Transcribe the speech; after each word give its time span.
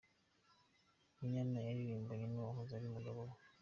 Munyana 1.17 1.59
yaririmbanye 1.67 2.25
n’uwahoze 2.27 2.71
ari 2.73 2.85
umugabo 2.87 3.19
we 3.29 3.35